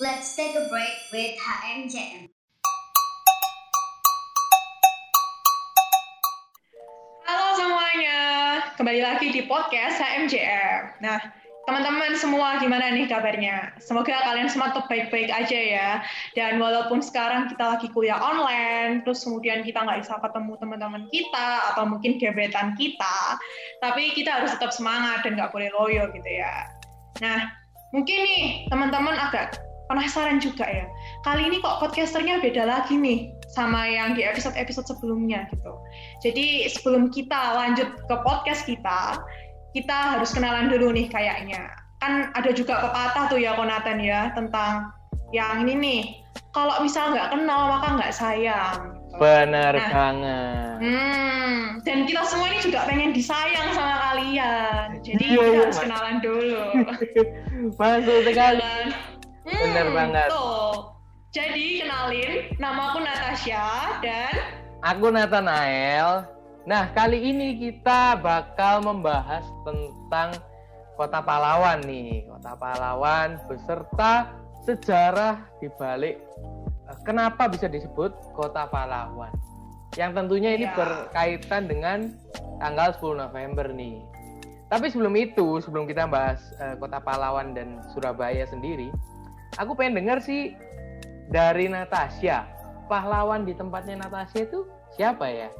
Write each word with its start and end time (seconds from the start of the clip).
Let's 0.00 0.32
take 0.32 0.56
a 0.56 0.64
break 0.72 0.96
with 1.12 1.36
HMJM. 1.36 2.32
Halo 7.28 7.46
semuanya, 7.60 8.20
kembali 8.80 9.04
lagi 9.04 9.28
di 9.28 9.44
podcast 9.44 10.00
HMJR. 10.00 11.04
Nah, 11.04 11.20
teman-teman 11.68 12.16
semua 12.16 12.56
gimana 12.64 12.96
nih 12.96 13.12
kabarnya? 13.12 13.76
Semoga 13.76 14.24
kalian 14.24 14.48
semua 14.48 14.72
tetap 14.72 14.88
baik-baik 14.88 15.28
aja 15.28 15.60
ya. 15.60 15.90
Dan 16.32 16.56
walaupun 16.56 17.04
sekarang 17.04 17.52
kita 17.52 17.76
lagi 17.76 17.92
kuliah 17.92 18.16
online, 18.16 19.04
terus 19.04 19.20
kemudian 19.20 19.60
kita 19.68 19.84
nggak 19.84 20.00
bisa 20.00 20.16
ketemu 20.16 20.56
teman-teman 20.64 21.04
kita, 21.12 21.76
atau 21.76 21.84
mungkin 21.84 22.16
gebetan 22.16 22.72
kita, 22.80 23.36
tapi 23.84 24.16
kita 24.16 24.32
harus 24.32 24.56
tetap 24.56 24.72
semangat 24.72 25.28
dan 25.28 25.36
nggak 25.36 25.52
boleh 25.52 25.68
loyo 25.76 26.08
gitu 26.16 26.30
ya. 26.40 26.72
Nah, 27.20 27.52
mungkin 27.92 28.16
nih 28.24 28.64
teman-teman 28.72 29.20
agak 29.20 29.60
penasaran 29.90 30.38
juga 30.38 30.62
ya. 30.70 30.86
Kali 31.26 31.50
ini 31.50 31.58
kok 31.58 31.82
podcasternya 31.82 32.38
beda 32.38 32.62
lagi 32.62 32.94
nih 32.94 33.34
sama 33.50 33.90
yang 33.90 34.14
di 34.14 34.22
episode-episode 34.22 34.86
sebelumnya 34.86 35.50
gitu. 35.50 35.74
Jadi 36.22 36.70
sebelum 36.70 37.10
kita 37.10 37.58
lanjut 37.58 37.90
ke 38.06 38.14
podcast 38.22 38.62
kita, 38.62 39.18
kita 39.74 40.14
harus 40.14 40.30
kenalan 40.30 40.70
dulu 40.70 40.94
nih 40.94 41.10
kayaknya. 41.10 41.66
Kan 41.98 42.30
ada 42.38 42.54
juga 42.54 42.78
pepatah 42.80 43.26
tuh 43.28 43.42
ya 43.42 43.58
Konatan 43.58 43.98
ya 43.98 44.30
tentang 44.38 44.94
yang 45.34 45.66
ini 45.66 45.74
nih. 45.74 46.02
Kalau 46.54 46.78
misal 46.82 47.10
nggak 47.10 47.34
kenal 47.34 47.66
maka 47.74 47.98
nggak 47.98 48.14
sayang. 48.14 48.94
Bener 49.18 49.74
Nah. 49.74 49.90
banget. 49.90 50.76
Hmm, 50.80 51.58
dan 51.82 52.06
kita 52.06 52.22
semua 52.30 52.46
ini 52.54 52.62
juga 52.62 52.86
pengen 52.86 53.10
disayang 53.10 53.74
sama 53.74 53.94
kalian. 54.10 55.02
Jadi 55.02 55.24
Iya, 55.34 55.42
kita 55.42 55.58
harus 55.66 55.78
kenalan 55.82 56.16
dulu. 56.22 56.62
Masuk 57.80 58.18
sekali. 58.22 58.94
Jalan. 59.42 59.60
Bener 59.62 59.86
Hmm, 59.86 59.96
banget. 59.96 60.28
Tuh. 60.28 60.74
Jadi 61.30 61.66
kenalin, 61.80 62.32
nama 62.58 62.90
aku 62.90 62.98
Natasha 63.00 63.66
dan 64.02 64.34
Aku 64.82 65.06
Nathanael. 65.08 66.26
Nah, 66.64 66.90
kali 66.90 67.22
ini 67.22 67.54
kita 67.54 68.16
bakal 68.16 68.80
membahas 68.80 69.44
tentang 69.62 70.34
Kota 70.94 71.20
Pahlawan 71.20 71.80
nih. 71.80 72.26
Kota 72.26 72.52
Pahlawan 72.54 73.38
beserta 73.46 74.32
sejarah 74.60 75.40
di 75.56 75.70
balik 75.72 76.18
eh, 76.84 76.98
kenapa 77.02 77.46
bisa 77.46 77.64
disebut 77.64 78.10
Kota 78.32 78.66
Pahlawan. 78.66 79.30
Yang 79.94 80.10
tentunya 80.16 80.50
ini 80.54 80.66
Ya. 80.66 80.74
berkaitan 80.74 81.62
dengan 81.66 81.98
tanggal 82.58 82.90
10 82.92 83.16
November 83.18 83.70
nih. 83.70 84.02
Tapi 84.66 84.86
sebelum 84.86 85.14
itu, 85.14 85.60
sebelum 85.60 85.86
kita 85.86 86.04
bahas 86.06 86.42
eh, 86.58 86.74
Kota 86.74 86.98
Pahlawan 86.98 87.54
dan 87.54 87.78
Surabaya 87.92 88.44
sendiri, 88.44 88.90
aku 89.60 89.76
pengen 89.76 90.00
dengar 90.00 90.18
sih 90.24 90.56
dari 91.28 91.68
Natasha. 91.68 92.48
Pahlawan 92.88 93.46
di 93.46 93.54
tempatnya 93.54 94.00
Natasha 94.00 94.42
itu 94.42 94.66
siapa 94.96 95.28
ya? 95.28 95.52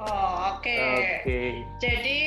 Oh, 0.00 0.56
oke. 0.56 0.78
Oke. 1.20 1.62
Jadi 1.82 2.18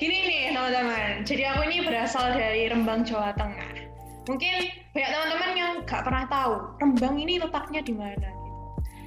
gini 0.00 0.18
nih 0.26 0.42
teman-teman. 0.56 1.22
Jadi 1.22 1.42
aku 1.46 1.60
ini 1.68 1.78
berasal 1.86 2.34
dari 2.34 2.66
Rembang, 2.66 3.06
Jawa 3.06 3.36
Tengah. 3.36 3.86
Mungkin 4.24 4.54
banyak 4.96 5.10
teman-teman 5.12 5.50
yang 5.54 5.72
nggak 5.84 6.02
pernah 6.02 6.24
tahu 6.26 6.54
Rembang 6.80 7.14
ini 7.20 7.38
letaknya 7.38 7.80
di 7.84 7.94
mana. 7.94 8.28
Gitu. 8.28 8.52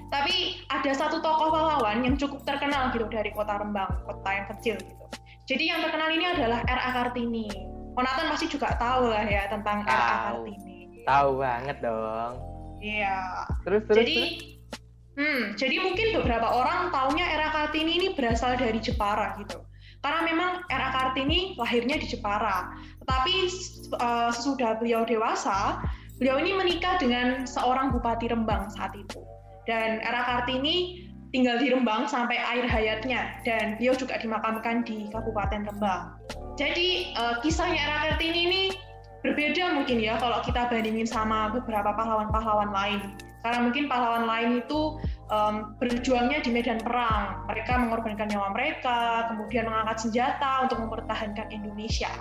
Tapi 0.08 0.36
ada 0.72 0.92
satu 0.96 1.20
tokoh 1.20 1.52
pahlawan 1.52 2.08
yang 2.08 2.16
cukup 2.16 2.40
terkenal 2.48 2.96
gitu 2.96 3.12
dari 3.12 3.30
kota 3.36 3.60
Rembang, 3.60 3.92
kota 4.08 4.30
yang 4.32 4.48
kecil 4.56 4.76
gitu. 4.80 5.06
Jadi 5.48 5.64
yang 5.68 5.80
terkenal 5.84 6.10
ini 6.12 6.26
adalah 6.28 6.60
R.A. 6.68 6.90
Kartini. 6.92 7.48
Konatan 7.98 8.30
pasti 8.32 8.48
juga 8.48 8.76
tahu 8.80 9.12
lah 9.12 9.28
ya 9.28 9.52
tentang 9.52 9.84
R.A. 9.84 10.32
Kartini. 10.32 10.87
Tahu 11.08 11.40
banget 11.40 11.80
dong. 11.80 12.36
Iya. 12.84 13.48
Terus 13.64 13.82
terus. 13.88 13.98
jadi, 14.04 14.20
hmm, 15.16 15.42
jadi 15.56 15.76
mungkin 15.80 16.08
beberapa 16.20 16.48
orang 16.52 16.92
taunya 16.92 17.26
era 17.26 17.50
Kartini 17.56 17.96
ini 17.96 18.08
berasal 18.14 18.60
dari 18.60 18.78
Jepara 18.84 19.40
gitu. 19.40 19.64
Karena 20.04 20.22
memang 20.28 20.52
era 20.68 20.94
Kartini 20.94 21.56
lahirnya 21.56 21.98
di 21.98 22.12
Jepara. 22.12 22.76
Tetapi 23.02 23.36
eh, 23.98 24.30
sesudah 24.36 24.78
beliau 24.78 25.08
dewasa, 25.08 25.82
beliau 26.20 26.44
ini 26.44 26.54
menikah 26.54 27.00
dengan 27.00 27.48
seorang 27.48 27.96
bupati 27.96 28.28
Rembang 28.28 28.70
saat 28.76 28.94
itu. 28.94 29.24
Dan 29.64 30.04
era 30.04 30.28
Kartini 30.28 31.08
tinggal 31.32 31.60
di 31.60 31.72
Rembang 31.72 32.08
sampai 32.08 32.40
akhir 32.40 32.72
hayatnya 32.72 33.44
dan 33.44 33.76
beliau 33.76 33.96
juga 33.96 34.16
dimakamkan 34.20 34.84
di 34.84 35.08
Kabupaten 35.12 35.72
Rembang. 35.72 36.20
Jadi 36.60 37.16
eh, 37.16 37.36
kisahnya 37.42 37.80
era 37.80 37.98
Kartini 38.12 38.40
ini 38.44 38.64
berbeda 39.28 39.76
mungkin 39.76 40.00
ya 40.00 40.16
kalau 40.16 40.40
kita 40.40 40.72
bandingin 40.72 41.04
sama 41.04 41.52
beberapa 41.52 41.92
pahlawan-pahlawan 41.92 42.72
lain. 42.72 43.12
Karena 43.44 43.60
mungkin 43.64 43.92
pahlawan 43.92 44.26
lain 44.28 44.64
itu 44.64 45.00
em, 45.28 45.76
berjuangnya 45.78 46.40
di 46.40 46.50
medan 46.56 46.80
perang. 46.80 47.44
Mereka 47.52 47.74
mengorbankan 47.76 48.28
nyawa 48.32 48.56
mereka, 48.56 49.32
kemudian 49.32 49.68
mengangkat 49.68 50.08
senjata 50.08 50.68
untuk 50.68 50.88
mempertahankan 50.88 51.52
Indonesia. 51.52 52.12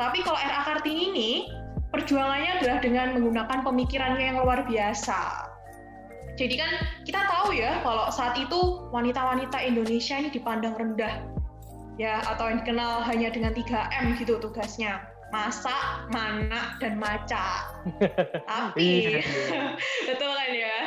Tapi 0.00 0.24
kalau 0.24 0.40
R.A. 0.40 0.64
Kartini 0.64 1.12
ini, 1.12 1.30
perjuangannya 1.92 2.60
adalah 2.60 2.78
dengan 2.80 3.06
menggunakan 3.20 3.60
pemikirannya 3.60 4.24
yang 4.32 4.38
luar 4.40 4.64
biasa. 4.64 5.48
Jadi 6.40 6.56
kan 6.56 6.72
kita 7.04 7.20
tahu 7.28 7.52
ya 7.52 7.84
kalau 7.84 8.08
saat 8.08 8.32
itu 8.40 8.88
wanita-wanita 8.88 9.60
Indonesia 9.60 10.16
ini 10.16 10.32
dipandang 10.32 10.72
rendah 10.72 11.20
ya 12.00 12.24
atau 12.24 12.48
yang 12.48 12.64
dikenal 12.64 13.04
hanya 13.04 13.28
dengan 13.28 13.52
3M 13.52 14.16
gitu 14.16 14.40
tugasnya 14.40 15.04
masak, 15.30 16.10
manak, 16.10 16.76
dan 16.78 16.98
maca. 16.98 17.70
Tapi 18.50 18.88
Iya, 19.06 19.20
betul 20.10 20.30
kan 20.30 20.50
ya? 20.50 20.78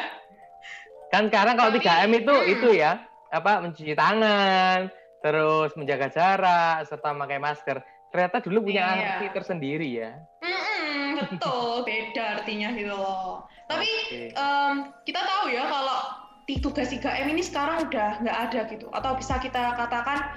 Kan 1.10 1.24
sekarang 1.32 1.56
kalau 1.56 1.72
Tapi- 1.72 1.84
3M 1.84 2.12
itu 2.14 2.34
hmm. 2.34 2.54
itu 2.54 2.68
ya, 2.76 2.92
apa 3.30 3.64
mencuci 3.64 3.94
tangan, 3.94 4.92
terus 5.20 5.72
menjaga 5.74 6.08
jarak 6.10 6.86
serta 6.86 7.12
memakai 7.12 7.40
masker. 7.40 7.78
Ternyata 8.10 8.44
dulu 8.44 8.70
punya 8.70 8.84
Iya. 8.94 9.10
arti 9.18 9.28
tersendiri 9.32 9.90
ya. 9.90 10.12
Mm-mm, 10.44 11.18
betul, 11.18 11.82
beda 11.88 12.38
artinya 12.38 12.70
gitu 12.72 12.94
loh. 12.94 13.48
Tapi 13.66 13.90
Oke. 13.90 14.22
em, 14.30 14.76
kita 15.02 15.22
tahu 15.24 15.50
ya 15.50 15.66
kalau 15.66 16.00
di 16.44 16.60
tugas 16.60 16.92
3M 16.92 17.32
ini 17.32 17.42
sekarang 17.42 17.88
udah 17.88 18.20
nggak 18.22 18.38
ada 18.50 18.60
gitu. 18.70 18.86
Atau 18.92 19.16
bisa 19.16 19.40
kita 19.40 19.74
katakan 19.74 20.36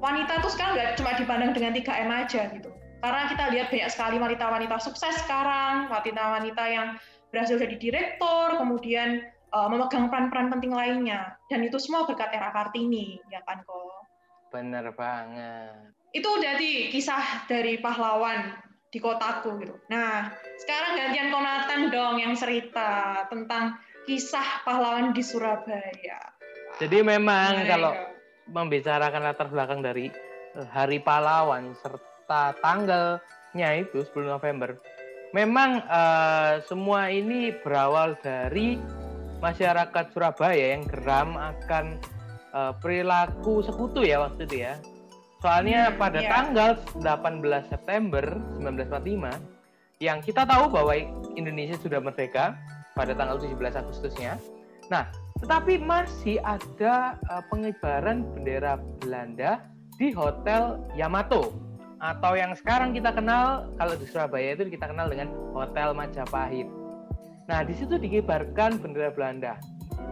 wanita 0.00 0.40
tuh 0.40 0.50
sekarang 0.50 0.74
nggak 0.74 0.96
cuma 0.96 1.12
dipandang 1.14 1.52
dengan 1.52 1.70
3M 1.70 2.10
aja 2.10 2.50
gitu. 2.50 2.70
Karena 3.04 3.28
kita 3.28 3.44
lihat 3.52 3.68
banyak 3.68 3.90
sekali 3.92 4.16
wanita-wanita 4.16 4.80
sukses 4.80 5.12
sekarang, 5.28 5.92
wanita-wanita 5.92 6.64
yang 6.72 6.96
berhasil 7.28 7.60
jadi 7.60 7.76
direktur, 7.76 8.56
kemudian 8.56 9.28
eh, 9.28 9.68
memegang 9.68 10.08
peran-peran 10.08 10.48
penting 10.48 10.72
lainnya. 10.72 11.36
Dan 11.52 11.68
itu 11.68 11.76
semua 11.76 12.08
berkat 12.08 12.32
era 12.32 12.48
Kartini, 12.48 13.20
ya 13.28 13.44
kan 13.44 13.60
kok. 13.68 14.08
Bener 14.48 14.88
banget. 14.96 15.92
itu 16.14 16.30
jadi 16.38 16.94
kisah 16.94 17.50
dari 17.50 17.82
pahlawan 17.82 18.54
di 18.94 19.02
kotaku 19.02 19.58
gitu. 19.58 19.74
Nah, 19.90 20.30
sekarang 20.62 20.94
gantian 20.94 21.34
Konatan 21.34 21.90
dong 21.90 22.22
yang 22.22 22.38
cerita 22.38 23.26
tentang 23.26 23.82
kisah 24.06 24.62
pahlawan 24.62 25.10
di 25.10 25.26
Surabaya. 25.26 26.22
Jadi 26.78 27.02
memang 27.02 27.66
Gimana, 27.66 27.66
kalau 27.66 27.92
Eko? 27.98 28.06
membicarakan 28.46 29.20
latar 29.26 29.50
belakang 29.50 29.82
dari 29.82 30.06
eh, 30.54 30.66
Hari 30.70 31.02
Pahlawan 31.02 31.74
serta 31.82 32.13
tanggalnya 32.28 33.68
itu 33.80 34.04
10 34.04 34.28
November. 34.28 34.76
Memang 35.34 35.82
eh, 35.82 36.52
semua 36.70 37.10
ini 37.10 37.50
berawal 37.62 38.14
dari 38.22 38.78
masyarakat 39.42 40.14
Surabaya 40.14 40.78
yang 40.78 40.86
geram 40.86 41.34
akan 41.34 41.98
eh, 42.54 42.72
perilaku 42.78 43.66
sekutu 43.66 44.06
ya 44.06 44.22
waktu 44.22 44.46
itu 44.46 44.64
ya. 44.64 44.78
Soalnya 45.44 45.92
Hmm, 45.92 46.00
pada 46.00 46.20
iya. 46.24 46.30
tanggal 46.32 46.70
18 47.04 47.68
September 47.68 48.24
1945 48.64 50.00
yang 50.00 50.18
kita 50.24 50.48
tahu 50.48 50.72
bahwa 50.72 50.96
Indonesia 51.36 51.76
sudah 51.76 52.00
merdeka 52.00 52.56
pada 52.96 53.12
tanggal 53.12 53.36
17 53.36 53.76
Agustusnya. 53.76 54.40
Nah, 54.88 55.08
tetapi 55.44 55.82
masih 55.84 56.40
ada 56.40 57.20
uh, 57.28 57.42
pengibaran 57.52 58.24
bendera 58.32 58.80
Belanda 59.02 59.60
di 60.00 60.16
Hotel 60.16 60.80
Yamato 60.96 61.52
atau 62.04 62.36
yang 62.36 62.52
sekarang 62.52 62.92
kita 62.92 63.16
kenal 63.16 63.72
kalau 63.80 63.96
di 63.96 64.04
Surabaya 64.04 64.52
itu 64.52 64.68
kita 64.68 64.92
kenal 64.92 65.08
dengan 65.08 65.32
Hotel 65.56 65.96
Majapahit. 65.96 66.68
Nah, 67.48 67.64
di 67.64 67.72
situ 67.72 67.96
dikibarkan 67.96 68.76
bendera 68.76 69.08
Belanda. 69.08 69.56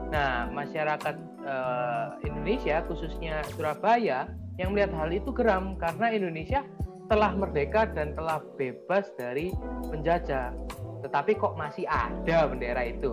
Nah, 0.09 0.49
masyarakat 0.49 1.17
eh, 1.45 2.07
Indonesia 2.25 2.81
khususnya 2.89 3.45
Surabaya 3.53 4.33
yang 4.57 4.73
melihat 4.73 4.97
hal 4.97 5.13
itu 5.13 5.29
geram 5.37 5.77
karena 5.77 6.17
Indonesia 6.17 6.65
telah 7.13 7.37
merdeka 7.37 7.85
dan 7.93 8.17
telah 8.17 8.41
bebas 8.57 9.13
dari 9.21 9.53
penjajah. 9.93 10.57
Tetapi 11.05 11.37
kok 11.37 11.61
masih 11.61 11.85
ada 11.85 12.49
bendera 12.49 12.89
itu? 12.89 13.13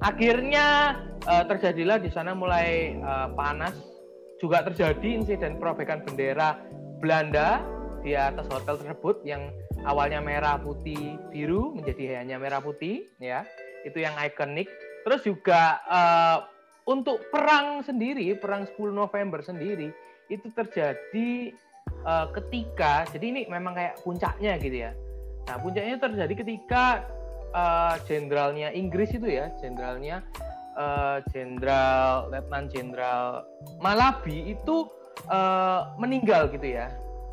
Akhirnya 0.00 0.96
eh, 1.28 1.44
terjadilah 1.44 2.00
di 2.00 2.08
sana 2.08 2.32
mulai 2.32 2.96
eh, 2.96 3.28
panas, 3.36 3.76
juga 4.40 4.64
terjadi 4.64 5.20
insiden 5.20 5.60
perobekan 5.60 6.00
bendera 6.00 6.56
Belanda 7.00 7.64
di 8.04 8.12
atas 8.12 8.44
hotel 8.52 8.76
tersebut 8.76 9.24
yang 9.24 9.48
awalnya 9.88 10.20
merah 10.20 10.60
putih 10.60 11.16
biru 11.32 11.72
menjadi 11.72 12.20
hanya 12.20 12.36
merah 12.36 12.60
putih 12.60 13.08
ya. 13.16 13.48
Itu 13.88 14.04
yang 14.04 14.12
ikonik. 14.20 14.68
Terus 15.08 15.24
juga 15.24 15.80
uh, 15.88 16.44
untuk 16.84 17.24
perang 17.32 17.80
sendiri 17.80 18.36
perang 18.36 18.68
10 18.68 18.92
November 18.92 19.40
sendiri 19.40 19.88
itu 20.28 20.46
terjadi 20.52 21.56
uh, 22.04 22.28
ketika 22.36 23.08
jadi 23.08 23.24
ini 23.32 23.40
memang 23.48 23.72
kayak 23.72 23.96
puncaknya 24.04 24.60
gitu 24.60 24.76
ya. 24.84 24.92
Nah 25.48 25.56
puncaknya 25.56 25.96
terjadi 25.96 26.34
ketika 26.36 26.84
jenderalnya 28.06 28.70
uh, 28.70 28.78
Inggris 28.78 29.10
itu 29.10 29.26
ya 29.26 29.50
jenderalnya 29.58 30.22
jenderal 31.34 32.30
uh, 32.30 32.30
letnan 32.30 32.70
jenderal 32.70 33.42
Malabi 33.82 34.54
itu 34.54 34.86
uh, 35.28 35.92
meninggal 36.00 36.48
gitu 36.54 36.78
ya 36.78 36.88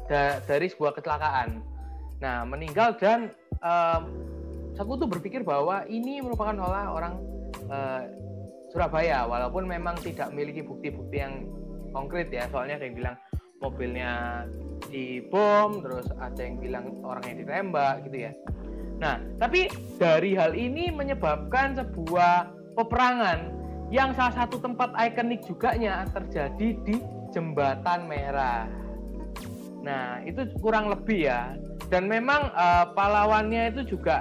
da 0.07 0.39
dari 0.43 0.71
sebuah 0.71 0.95
kecelakaan 0.95 1.63
Nah, 2.17 2.45
meninggal 2.49 2.97
dan 2.97 3.29
aku 4.77 4.91
tuh 4.97 5.07
berpikir 5.09 5.45
bahwa 5.45 5.85
ini 5.85 6.21
merupakan 6.21 6.53
olah 6.57 6.85
orang 6.93 7.13
uh, 7.69 8.03
Surabaya, 8.73 9.23
walaupun 9.25 9.63
memang 9.63 9.95
tidak 10.01 10.33
memiliki 10.33 10.65
bukti-bukti 10.65 11.17
yang 11.23 11.47
konkret 11.93 12.27
ya. 12.33 12.49
Soalnya 12.51 12.81
ada 12.81 12.85
yang 12.89 12.97
bilang 12.97 13.15
mobilnya 13.63 14.11
dibom, 14.89 15.81
terus 15.81 16.09
ada 16.19 16.41
yang 16.41 16.57
bilang 16.61 16.85
orangnya 17.01 17.41
ditembak 17.41 17.95
gitu 18.09 18.17
ya. 18.29 18.31
Nah, 18.97 19.21
tapi 19.37 19.69
dari 20.01 20.33
hal 20.33 20.57
ini 20.57 20.89
menyebabkan 20.89 21.77
sebuah 21.77 22.49
peperangan 22.73 23.53
yang 23.93 24.11
salah 24.17 24.45
satu 24.45 24.59
tempat 24.59 24.91
ikonik 24.99 25.45
juga 25.47 25.73
terjadi 26.11 26.67
di 26.81 26.97
Jembatan 27.31 28.07
Merah. 28.07 28.68
Nah, 29.83 30.19
itu 30.27 30.44
kurang 30.59 30.91
lebih 30.91 31.31
ya 31.31 31.56
dan 31.88 32.12
memang 32.12 32.51
uh, 32.51 32.91
pahlawannya 32.91 33.71
itu 33.71 33.95
juga 33.95 34.19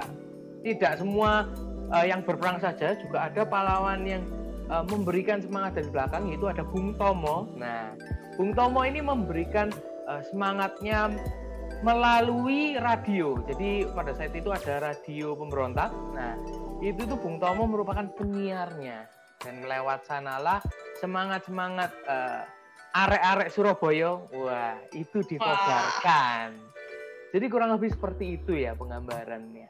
tidak 0.63 0.99
semua 0.99 1.51
uh, 1.91 2.05
yang 2.07 2.23
berperang 2.23 2.59
saja 2.63 2.95
juga 2.95 3.27
ada 3.27 3.43
pahlawan 3.43 4.07
yang 4.07 4.23
uh, 4.71 4.83
memberikan 4.87 5.43
semangat 5.43 5.79
dari 5.79 5.89
belakang 5.91 6.31
yaitu 6.31 6.47
ada 6.47 6.63
Bung 6.63 6.95
Tomo. 6.95 7.51
Nah, 7.59 7.91
Bung 8.39 8.55
Tomo 8.55 8.87
ini 8.87 9.03
memberikan 9.03 9.71
uh, 10.07 10.23
semangatnya 10.31 11.11
melalui 11.83 12.79
radio. 12.79 13.37
Jadi 13.45 13.85
pada 13.91 14.15
saat 14.15 14.33
itu 14.33 14.49
ada 14.49 14.79
radio 14.81 15.35
pemberontak. 15.35 15.91
Nah, 16.15 16.39
itu 16.79 17.03
tuh 17.03 17.19
Bung 17.19 17.37
Tomo 17.37 17.67
merupakan 17.67 18.07
penyiarnya 18.15 19.11
dan 19.43 19.55
lewat 19.67 20.07
sanalah 20.07 20.63
semangat-semangat 21.03 21.91
uh, 22.09 22.41
arek-arek 22.97 23.49
Surabaya, 23.53 24.17
wah 24.33 24.73
itu 24.89 25.21
dikobarkan. 25.21 26.57
Jadi 27.29 27.45
kurang 27.53 27.77
lebih 27.77 27.93
seperti 27.93 28.41
itu 28.41 28.57
ya 28.57 28.73
penggambarannya. 28.73 29.69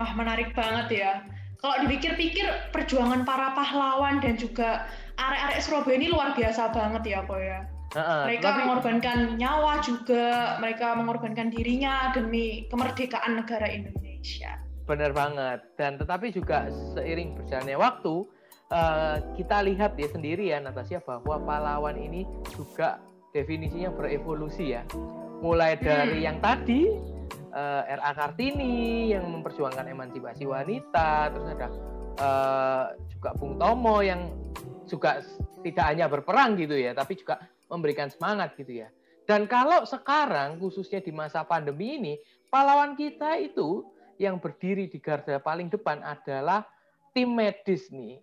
Wah 0.00 0.12
menarik 0.16 0.56
banget 0.56 1.04
ya. 1.04 1.12
Kalau 1.58 1.74
dipikir-pikir 1.84 2.70
perjuangan 2.70 3.26
para 3.26 3.50
pahlawan 3.52 4.22
dan 4.22 4.38
juga 4.38 4.86
arek-arek 5.18 5.58
Surabaya 5.60 5.96
ini 5.98 6.08
luar 6.08 6.32
biasa 6.32 6.70
banget 6.72 7.02
ya 7.12 7.18
kok 7.26 7.40
ya. 7.42 7.60
Uh, 7.96 8.28
mereka 8.28 8.48
tapi... 8.52 8.58
mengorbankan 8.62 9.18
nyawa 9.40 9.80
juga, 9.80 10.56
mereka 10.60 10.92
mengorbankan 10.92 11.48
dirinya 11.48 12.12
demi 12.12 12.68
kemerdekaan 12.68 13.40
negara 13.42 13.64
Indonesia. 13.68 14.60
Benar 14.84 15.12
banget. 15.12 15.60
Dan 15.76 16.00
tetapi 16.00 16.32
juga 16.32 16.68
seiring 16.94 17.36
berjalannya 17.36 17.76
waktu, 17.80 18.28
uh, 18.72 19.16
kita 19.36 19.64
lihat 19.64 19.96
ya 19.96 20.08
sendiri 20.08 20.52
ya 20.52 20.58
Natasha 20.60 21.00
bahwa 21.04 21.40
pahlawan 21.42 21.96
ini 21.96 22.24
juga 22.56 23.00
definisinya 23.32 23.92
berevolusi 23.92 24.72
ya 24.76 24.82
mulai 25.38 25.78
dari 25.78 26.18
hmm. 26.22 26.26
yang 26.26 26.38
tadi 26.42 26.90
uh, 27.54 27.82
eh, 27.86 27.96
RA 27.98 28.12
Kartini 28.14 29.10
yang 29.14 29.26
memperjuangkan 29.28 29.86
emansipasi 29.86 30.44
wanita, 30.44 31.30
terus 31.32 31.46
ada 31.54 31.68
uh, 32.18 32.84
juga 33.06 33.30
Bung 33.38 33.54
Tomo 33.56 34.02
yang 34.02 34.34
juga 34.88 35.22
tidak 35.62 35.84
hanya 35.84 36.06
berperang 36.10 36.58
gitu 36.58 36.74
ya, 36.74 36.92
tapi 36.96 37.18
juga 37.18 37.38
memberikan 37.68 38.08
semangat 38.08 38.56
gitu 38.56 38.82
ya. 38.84 38.88
Dan 39.28 39.44
kalau 39.44 39.84
sekarang 39.84 40.56
khususnya 40.56 41.04
di 41.04 41.12
masa 41.12 41.44
pandemi 41.44 42.00
ini, 42.00 42.14
pahlawan 42.48 42.96
kita 42.96 43.36
itu 43.36 43.84
yang 44.16 44.40
berdiri 44.40 44.88
di 44.88 44.98
garda 44.98 45.38
paling 45.38 45.68
depan 45.68 46.00
adalah 46.00 46.64
tim 47.12 47.36
medis 47.36 47.92
nih 47.92 48.18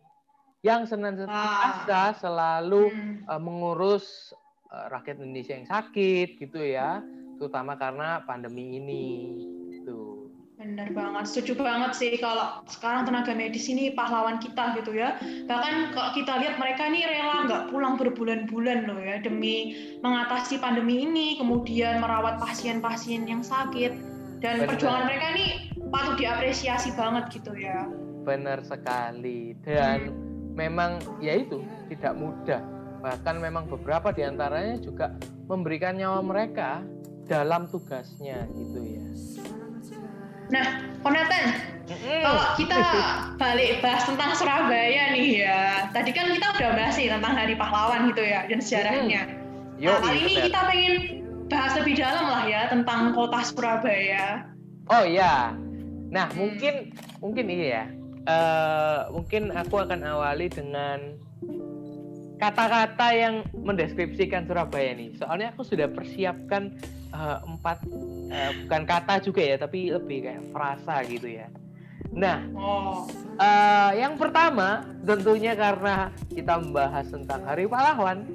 yang 0.65 0.89
senantiasa 0.89 2.17
selalu 2.17 2.89
uh, 3.29 3.37
mengurus 3.37 4.33
uh, 4.73 4.89
rakyat 4.89 5.21
Indonesia 5.21 5.53
yang 5.53 5.69
sakit 5.69 6.41
gitu 6.41 6.57
ya, 6.57 7.05
terutama 7.37 7.77
karena 7.77 8.25
pandemi 8.25 8.81
ini. 8.81 9.05
Gitu. 9.77 10.25
Benar 10.57 10.89
banget, 10.97 11.29
setuju 11.29 11.61
banget 11.61 11.93
sih 11.93 12.17
kalau 12.17 12.65
sekarang 12.65 13.05
tenaga 13.05 13.37
medis 13.37 13.69
ini 13.69 13.93
pahlawan 13.93 14.41
kita 14.41 14.73
gitu 14.81 14.97
ya. 14.97 15.21
Bahkan 15.45 15.93
kalau 15.93 16.11
kita 16.17 16.33
lihat 16.41 16.57
mereka 16.57 16.89
ini 16.89 17.05
rela 17.05 17.45
nggak 17.45 17.63
pulang 17.69 18.01
berbulan-bulan 18.01 18.89
loh 18.89 18.97
ya 18.97 19.21
demi 19.21 19.77
mengatasi 20.01 20.57
pandemi 20.57 21.05
ini, 21.05 21.37
kemudian 21.37 22.01
merawat 22.01 22.41
pasien-pasien 22.41 23.29
yang 23.29 23.45
sakit 23.45 23.93
dan 24.41 24.65
Benar. 24.65 24.67
perjuangan 24.73 25.05
mereka 25.05 25.25
ini 25.37 25.45
patut 25.93 26.15
diapresiasi 26.17 26.89
banget 26.97 27.29
gitu 27.29 27.53
ya. 27.53 27.85
Benar 28.25 28.65
sekali 28.65 29.53
dan 29.61 30.09
hmm. 30.09 30.34
Memang 30.55 30.97
ya 31.19 31.35
itu 31.35 31.61
tidak 31.91 32.15
mudah 32.15 32.63
Bahkan 33.05 33.37
memang 33.37 33.69
beberapa 33.69 34.09
di 34.09 34.25
antaranya 34.25 34.81
juga 34.81 35.13
memberikan 35.45 35.93
nyawa 35.93 36.25
mereka 36.25 36.81
dalam 37.29 37.69
tugasnya 37.69 38.49
gitu 38.49 38.81
ya. 38.81 39.05
Nah, 40.49 40.65
Konatan, 41.05 41.45
mm. 41.85 42.21
kalau 42.25 42.45
kita 42.57 42.77
balik 43.37 43.81
bahas 43.85 44.09
tentang 44.09 44.33
Surabaya 44.33 45.13
nih 45.13 45.45
ya. 45.45 45.85
Tadi 45.93 46.09
kan 46.17 46.33
kita 46.33 46.57
udah 46.57 46.71
bahas 46.73 46.97
nih 46.97 47.13
tentang 47.13 47.33
Hari 47.37 47.53
Pahlawan 47.53 48.09
gitu 48.09 48.25
ya 48.25 48.49
dan 48.49 48.59
sejarahnya. 48.61 49.21
Mm. 49.29 49.37
Yo, 49.77 49.93
nah, 49.93 50.01
kali 50.01 50.17
ini 50.25 50.33
kita 50.49 50.59
pengen 50.65 50.95
bahas 51.45 51.71
lebih 51.77 51.93
dalam 52.01 52.25
lah 52.25 52.43
ya 52.49 52.61
tentang 52.73 53.13
kota 53.13 53.39
Surabaya. 53.45 54.49
Oh 54.89 55.05
iya. 55.05 55.53
Nah, 56.09 56.25
hmm. 56.33 56.37
mungkin 56.41 56.73
mungkin 57.21 57.45
iya 57.53 57.67
ya. 57.69 57.83
Uh, 58.25 59.05
mungkin 59.13 59.53
aku 59.53 59.85
akan 59.85 60.01
awali 60.01 60.49
dengan 60.49 61.13
kata-kata 62.41 63.13
yang 63.13 63.45
mendeskripsikan 63.53 64.49
Surabaya 64.49 64.97
nih. 64.97 65.13
Soalnya 65.15 65.53
aku 65.53 65.61
sudah 65.61 65.85
persiapkan 65.93 66.73
uh, 67.13 67.45
empat 67.45 67.85
uh, 68.33 68.51
bukan 68.65 68.83
kata 68.89 69.21
juga 69.21 69.41
ya, 69.45 69.55
tapi 69.61 69.93
lebih 69.93 70.25
kayak 70.25 70.43
frasa 70.49 71.05
gitu 71.05 71.37
ya. 71.37 71.47
Nah, 72.15 72.41
oh. 72.55 73.05
uh, 73.37 73.91
yang 73.93 74.15
pertama 74.15 74.87
tentunya 75.03 75.53
karena 75.53 76.09
kita 76.31 76.57
membahas 76.57 77.05
tentang 77.11 77.43
Hari 77.45 77.69
Pahlawan, 77.69 78.25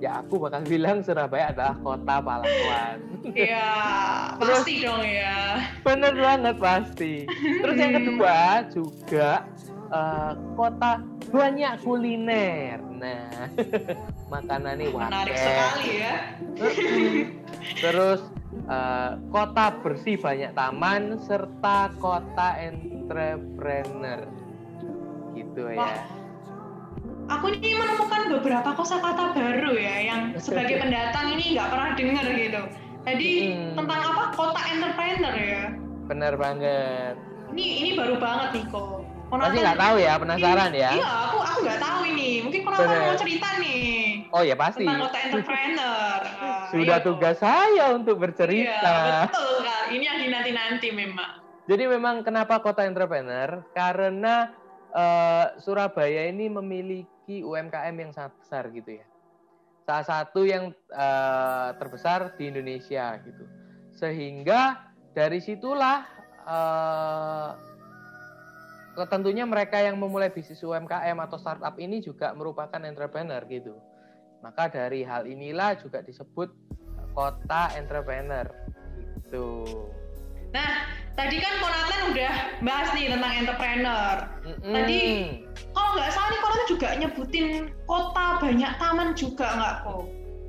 ya 0.00 0.24
aku 0.24 0.40
bakal 0.40 0.64
bilang 0.64 1.04
Surabaya 1.04 1.52
adalah 1.52 1.76
kota 1.84 2.14
pahlawan. 2.24 2.96
Iya, 3.36 3.68
pasti 4.40 4.74
dong 4.80 5.04
ya. 5.04 5.60
Bener 5.84 6.14
banget 6.16 6.56
pasti. 6.56 7.14
Terus 7.28 7.76
yang 7.76 7.92
kedua 8.00 8.64
juga 8.72 9.44
uh, 9.92 10.32
kota 10.56 11.04
banyak 11.28 11.72
kuliner. 11.84 12.80
Nah, 12.80 13.52
makanan 14.32 14.80
ini 14.80 14.88
Menarik 14.88 15.36
sekali 15.36 15.88
ya. 16.00 16.14
Terus 17.76 18.20
uh, 18.72 19.20
kota 19.28 19.76
bersih 19.84 20.16
banyak 20.16 20.56
taman 20.56 21.20
serta 21.28 21.92
kota 22.00 22.56
entrepreneur. 22.56 24.24
Gitu 25.36 25.76
ya. 25.76 25.76
Wah. 25.76 25.92
ya. 25.92 26.19
Aku 27.30 27.46
ini 27.54 27.78
menemukan 27.78 28.26
beberapa 28.26 28.74
kosakata 28.74 29.30
baru 29.38 29.78
ya 29.78 29.96
yang 30.02 30.34
sebagai 30.34 30.82
pendatang 30.82 31.30
ini 31.38 31.54
nggak 31.54 31.68
pernah 31.70 31.90
dengar 31.94 32.26
gitu. 32.34 32.62
Jadi 33.06 33.30
hmm. 33.54 33.74
tentang 33.78 34.00
apa 34.02 34.24
kota 34.34 34.60
entrepreneur 34.66 35.34
ya? 35.38 35.64
Bener 36.10 36.34
banget. 36.34 37.14
Ini 37.54 37.66
ini 37.82 37.90
baru 37.94 38.18
banget 38.18 38.48
nih 38.58 38.64
kok 38.70 39.06
Pasti 39.30 39.58
nggak 39.62 39.78
tahu 39.78 39.96
ya, 40.02 40.12
penasaran 40.18 40.70
ya? 40.74 40.90
Iya, 40.90 41.06
aku 41.06 41.38
aku 41.38 41.58
nggak 41.62 41.80
tahu 41.86 42.00
ini. 42.10 42.30
Mungkin 42.42 42.60
penonton 42.66 42.98
mau 42.98 43.14
cerita 43.14 43.48
nih. 43.62 44.26
Oh 44.34 44.42
ya 44.42 44.54
pasti. 44.58 44.82
Tentang 44.82 45.06
kota 45.06 45.18
entrepreneur. 45.22 46.20
Sudah 46.74 46.98
iya, 46.98 47.06
tugas 47.06 47.36
saya 47.38 47.84
untuk 47.94 48.16
bercerita. 48.18 48.90
Iya, 48.90 49.30
betul 49.30 49.54
kak. 49.62 49.82
Ini 49.94 50.02
yang 50.02 50.18
dinanti-nanti 50.18 50.88
memang. 50.90 51.32
Jadi 51.70 51.84
memang 51.86 52.26
kenapa 52.26 52.58
kota 52.58 52.82
entrepreneur? 52.82 53.62
Karena 53.70 54.50
uh, 54.90 55.54
Surabaya 55.62 56.26
ini 56.26 56.50
memiliki 56.50 57.06
UMKM 57.38 57.94
yang 57.94 58.10
sangat 58.10 58.34
besar 58.42 58.66
gitu 58.74 58.98
ya. 58.98 59.06
Salah 59.86 60.06
satu 60.06 60.42
yang 60.42 60.74
uh, 60.90 61.70
terbesar 61.78 62.34
di 62.34 62.50
Indonesia 62.50 63.14
gitu. 63.22 63.44
Sehingga 63.94 64.90
dari 65.14 65.38
situlah 65.38 66.06
uh, 66.46 67.50
tentunya 69.06 69.46
mereka 69.46 69.78
yang 69.78 69.96
memulai 69.96 70.34
bisnis 70.34 70.60
UMKM 70.60 71.16
atau 71.22 71.38
startup 71.38 71.78
ini 71.78 72.02
juga 72.02 72.34
merupakan 72.34 72.82
entrepreneur 72.82 73.40
gitu. 73.46 73.78
Maka 74.42 74.72
dari 74.72 75.06
hal 75.06 75.30
inilah 75.30 75.78
juga 75.78 76.02
disebut 76.02 76.50
kota 77.14 77.74
entrepreneur 77.78 78.46
gitu. 78.98 79.62
Nah, 80.50 80.90
tadi 81.20 81.36
kan 81.36 81.54
Konatan 81.60 82.00
udah 82.16 82.32
bahas 82.64 82.88
nih 82.96 83.06
tentang 83.12 83.32
entrepreneur. 83.36 84.16
Mm-mm. 84.48 84.72
Tadi 84.72 85.02
kalau 85.76 85.90
nggak 85.92 86.10
salah 86.16 86.28
nih 86.32 86.40
Konatan 86.40 86.66
juga 86.66 86.88
nyebutin 86.96 87.46
kota 87.84 88.26
banyak 88.40 88.72
taman 88.80 89.08
juga 89.12 89.46
nggak 89.52 89.74
kok? 89.84 90.04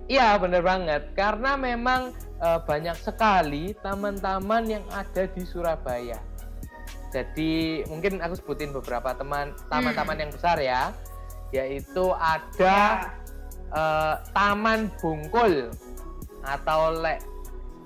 Iya 0.07 0.29
bener 0.39 0.63
banget 0.63 1.03
karena 1.15 1.51
memang 1.59 2.15
eh, 2.39 2.59
banyak 2.63 2.97
sekali 2.99 3.75
taman-taman 3.83 4.63
yang 4.67 4.85
ada 4.95 5.27
di 5.27 5.43
Surabaya. 5.43 6.19
Jadi 7.11 7.83
mungkin 7.91 8.23
aku 8.23 8.39
sebutin 8.39 8.71
beberapa 8.71 9.11
teman 9.11 9.51
taman-taman 9.67 10.15
yang 10.23 10.31
besar 10.31 10.55
ya, 10.63 10.95
yaitu 11.51 12.15
ada 12.15 13.11
eh, 13.75 14.15
Taman 14.31 14.87
Bungkul 15.03 15.67
atau 16.47 16.95
le 16.95 17.19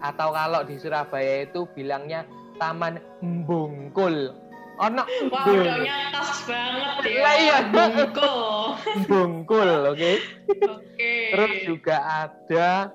atau 0.05 0.29
kalau 0.29 0.61
di 0.61 0.77
Surabaya 0.77 1.49
itu 1.49 1.65
bilangnya 1.73 2.29
Taman 2.57 2.99
Bungkul. 3.45 4.31
Ono 4.75 5.03
Wah, 5.31 5.45
udah 5.47 5.77
nyatas 5.79 6.43
banget 6.43 6.95
ya. 7.07 7.21
Lah, 7.23 7.35
iya. 7.39 7.57
Bungkul. 7.71 8.39
Bungkul, 9.07 9.69
oke. 9.95 10.11
Oke. 10.67 11.13
Terus 11.31 11.53
juga 11.63 11.95
ada 12.27 12.91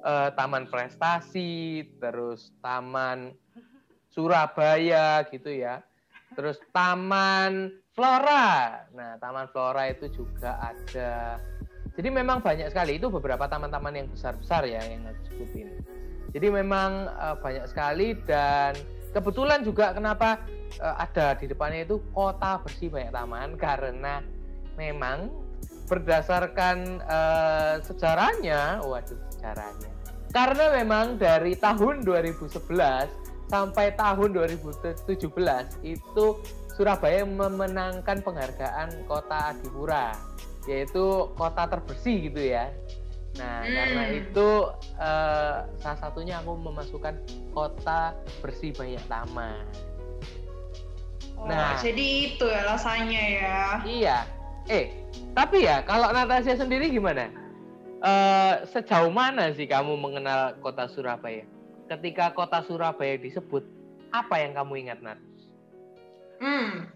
eh, 0.00 0.28
Taman 0.32 0.64
Prestasi, 0.72 1.84
terus 2.00 2.56
Taman 2.64 3.36
Surabaya 4.08 5.28
gitu 5.28 5.52
ya. 5.52 5.84
Terus 6.32 6.56
Taman 6.72 7.74
Flora. 7.92 8.88
Nah, 8.96 9.20
Taman 9.20 9.52
Flora 9.52 9.92
itu 9.92 10.08
juga 10.08 10.56
ada. 10.56 11.36
Jadi 12.00 12.08
memang 12.08 12.40
banyak 12.40 12.72
sekali 12.72 12.96
itu 12.96 13.12
beberapa 13.12 13.44
taman-taman 13.44 13.92
yang 13.92 14.08
besar-besar 14.08 14.64
ya 14.64 14.80
yang 14.88 15.04
aku 15.04 15.20
sebutin. 15.28 15.68
Jadi 16.30 16.46
memang 16.50 17.10
eh, 17.10 17.36
banyak 17.38 17.66
sekali 17.66 18.14
dan 18.26 18.74
kebetulan 19.10 19.66
juga 19.66 19.90
kenapa 19.90 20.42
eh, 20.78 20.94
ada 20.98 21.34
di 21.38 21.50
depannya 21.50 21.86
itu 21.86 21.98
kota 22.14 22.62
bersih 22.62 22.90
banyak 22.90 23.12
taman 23.12 23.58
karena 23.58 24.22
memang 24.78 25.30
berdasarkan 25.90 27.02
eh, 27.02 27.74
sejarahnya, 27.82 28.80
waduh 28.86 29.18
sejarahnya. 29.34 29.90
Karena 30.30 30.70
memang 30.78 31.18
dari 31.18 31.58
tahun 31.58 32.06
2011 32.06 32.54
sampai 33.50 33.98
tahun 33.98 34.30
2017 34.30 35.18
itu 35.82 36.26
Surabaya 36.70 37.26
memenangkan 37.26 38.22
penghargaan 38.22 39.04
Kota 39.10 39.52
Adipura, 39.52 40.14
yaitu 40.64 41.28
kota 41.34 41.66
terbersih 41.66 42.30
gitu 42.30 42.40
ya. 42.56 42.70
Nah, 43.38 43.62
Hmm. 43.62 43.70
karena 43.70 44.04
itu 44.10 44.48
eh, 45.00 45.56
salah 45.78 45.98
satunya 46.02 46.42
aku 46.42 46.58
memasukkan 46.58 47.14
kota 47.54 48.12
bersih 48.42 48.74
banyak 48.74 49.00
taman. 49.06 49.64
Oh, 51.40 51.48
Nah. 51.48 51.78
jadi 51.80 52.34
itu 52.34 52.44
ya 52.44 52.68
rasanya 52.68 53.22
ya. 53.22 53.60
Iya. 53.86 54.18
Eh, 54.68 54.92
tapi 55.32 55.64
ya 55.64 55.80
kalau 55.86 56.12
Natasha 56.12 56.58
sendiri 56.58 56.90
gimana? 56.92 57.32
Eh, 58.00 58.54
sejauh 58.68 59.08
mana 59.12 59.52
sih 59.56 59.64
kamu 59.64 59.96
mengenal 59.96 60.58
kota 60.60 60.88
Surabaya? 60.90 61.46
Ketika 61.88 62.30
kota 62.36 62.60
Surabaya 62.66 63.16
disebut, 63.16 63.64
apa 64.10 64.36
yang 64.42 64.52
kamu 64.54 64.86
ingat, 64.86 64.98
Nat? 65.00 65.18
Hmm. 66.40 66.86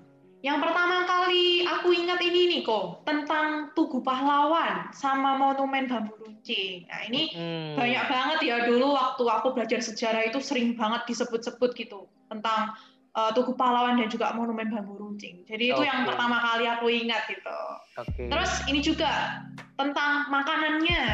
Yang 0.44 0.60
pertama 0.60 1.08
kali 1.08 1.64
aku 1.64 1.88
ingat 1.96 2.20
ini 2.20 2.52
nih 2.52 2.60
kok 2.68 3.08
tentang 3.08 3.72
Tugu 3.72 4.04
Pahlawan 4.04 4.92
sama 4.92 5.40
Monumen 5.40 5.88
Bambu 5.88 6.20
Runcing. 6.20 6.84
Nah 6.84 7.00
ini 7.08 7.32
Hmm. 7.32 7.80
banyak 7.80 8.04
banget 8.12 8.38
ya 8.44 8.56
dulu 8.68 8.92
waktu 8.92 9.24
aku 9.24 9.56
belajar 9.56 9.80
sejarah 9.80 10.28
itu 10.28 10.44
sering 10.44 10.76
banget 10.76 11.08
disebut-sebut 11.08 11.72
gitu 11.72 12.12
tentang 12.28 12.76
uh, 13.16 13.32
Tugu 13.32 13.56
Pahlawan 13.56 13.96
dan 13.96 14.12
juga 14.12 14.36
Monumen 14.36 14.68
Bambu 14.68 15.00
Runcing. 15.00 15.48
Jadi 15.48 15.72
itu 15.72 15.80
yang 15.80 16.04
Oke. 16.04 16.12
pertama 16.12 16.36
kali 16.44 16.68
aku 16.68 16.92
ingat 16.92 17.24
gitu. 17.24 17.60
Oke. 18.04 18.28
Terus 18.28 18.52
ini 18.68 18.84
juga 18.84 19.40
tentang 19.80 20.28
makanannya. 20.28 21.04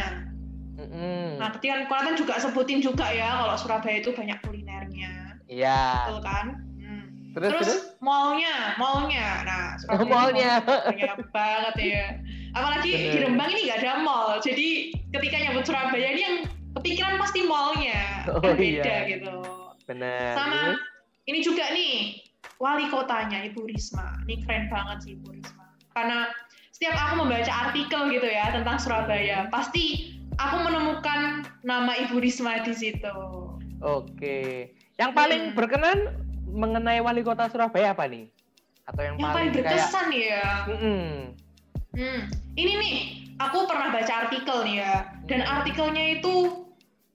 Mm-mm. 0.74 1.38
Nah, 1.38 1.54
kan 1.54 1.86
Konatan 1.86 2.16
juga 2.18 2.40
sebutin 2.40 2.82
juga 2.82 3.06
ya 3.14 3.44
kalau 3.44 3.54
Surabaya 3.54 4.00
itu 4.00 4.16
banyak 4.16 4.40
kulinernya, 4.42 5.36
Iya. 5.44 6.08
betul 6.08 6.18
kan? 6.24 6.46
Terus 7.40 7.52
Terus, 7.56 7.64
terus? 7.64 7.82
mallnya, 8.04 8.76
mallnya. 8.76 9.28
Nah, 9.48 9.64
Oh, 9.88 9.96
Surabaya 9.96 10.12
mallnya. 10.12 10.52
banyak 10.60 11.16
banget 11.32 11.74
ya. 11.80 12.06
Apalagi 12.52 12.90
di. 12.92 13.16
Rembang 13.18 13.48
ini 13.48 13.60
nggak 13.64 13.78
ada 13.80 13.92
mall. 14.04 14.36
Jadi 14.38 14.68
ketika 15.08 15.36
nyebut 15.40 15.64
Surabaya 15.64 16.08
ini 16.12 16.20
yang 16.20 16.36
kepikiran 16.76 17.16
pasti 17.16 17.40
mallnya. 17.42 18.28
Oh, 18.28 18.44
kan 18.44 18.60
beda 18.60 18.84
iya. 18.84 19.08
gitu. 19.08 19.34
Benar. 19.88 20.36
Sama 20.36 20.60
ini 21.24 21.40
juga 21.40 21.64
nih 21.72 22.20
wali 22.60 22.92
kotanya 22.92 23.40
Ibu 23.48 23.64
Risma. 23.66 24.20
Ini 24.28 24.44
keren 24.44 24.68
banget 24.68 24.98
sih 25.00 25.10
Ibu 25.16 25.32
Risma. 25.32 25.64
Karena 25.90 26.28
setiap 26.70 26.92
aku 26.94 27.24
membaca 27.24 27.52
artikel 27.68 28.00
gitu 28.12 28.28
ya 28.28 28.52
tentang 28.52 28.76
Surabaya, 28.76 29.48
pasti 29.48 30.12
aku 30.36 30.60
menemukan 30.60 31.20
nama 31.64 31.96
Ibu 31.96 32.20
Risma 32.20 32.60
di 32.60 32.76
situ. 32.76 33.16
Oke. 33.80 34.70
Yang 35.00 35.10
paling 35.16 35.42
Hmm. 35.50 35.56
berkenan 35.56 35.98
mengenai 36.50 37.00
wali 37.00 37.22
kota 37.22 37.46
Surabaya 37.48 37.94
apa 37.94 38.10
nih? 38.10 38.26
Atau 38.90 39.02
yang, 39.06 39.14
Yang 39.16 39.32
paling 39.32 39.50
kayak 39.54 39.66
berkesan 39.70 40.08
ya. 40.10 40.46
Mm-mm. 40.66 41.04
Hmm, 41.90 42.20
ini 42.54 42.72
nih, 42.78 42.96
aku 43.42 43.66
pernah 43.66 43.90
baca 43.90 44.14
artikel 44.26 44.62
nih 44.62 44.76
ya, 44.78 44.94
dan 45.26 45.42
artikelnya 45.42 46.22
itu 46.22 46.66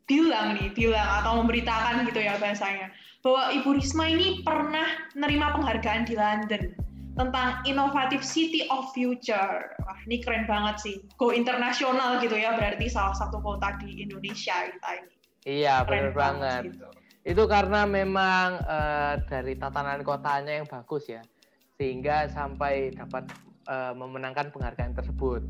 bilang 0.03 0.59
nih, 0.59 0.67
bilang 0.75 1.23
atau 1.23 1.39
memberitakan 1.39 2.03
gitu 2.07 2.19
ya 2.19 2.35
bahasanya, 2.35 2.91
bahwa 3.23 3.55
Ibu 3.55 3.79
Risma 3.79 4.11
ini 4.11 4.43
pernah 4.43 4.85
nerima 5.15 5.55
penghargaan 5.55 6.03
di 6.05 6.19
London 6.19 6.75
tentang 7.15 7.63
Innovative 7.63 8.21
City 8.21 8.67
of 8.67 8.91
Future. 8.91 9.71
Wah, 9.87 9.99
ini 10.03 10.19
keren 10.19 10.43
banget 10.43 10.75
sih. 10.83 10.95
Go 11.15 11.31
internasional 11.31 12.19
gitu 12.19 12.35
ya, 12.35 12.59
berarti 12.59 12.91
salah 12.91 13.15
satu 13.15 13.39
kota 13.39 13.79
di 13.79 14.03
Indonesia 14.03 14.67
kita 14.67 14.89
ini. 14.99 15.13
Iya, 15.45 15.87
Keren 15.87 16.11
benar 16.11 16.13
banget. 16.13 16.61
gitu. 16.75 16.89
Itu 17.25 17.49
karena 17.49 17.89
memang 17.89 18.61
eh, 18.61 19.13
dari 19.25 19.57
tatanan 19.57 20.05
kotanya 20.05 20.61
yang 20.61 20.69
bagus 20.69 21.09
ya, 21.09 21.25
sehingga 21.73 22.29
sampai 22.29 22.93
dapat 22.93 23.25
eh, 23.65 23.93
memenangkan 23.97 24.53
penghargaan 24.53 24.93
tersebut. 24.93 25.41